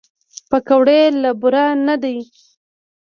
پکورې 0.49 1.01
له 1.21 1.31
بوره 1.39 1.65
نه 1.87 1.95
دي 2.03 2.17